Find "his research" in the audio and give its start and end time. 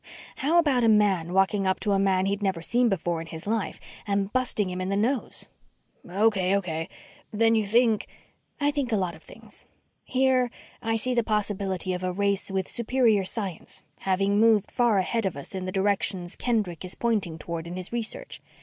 17.75-18.41